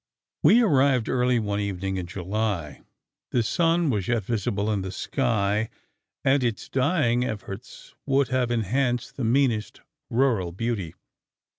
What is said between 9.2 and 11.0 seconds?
meanest rural beauty.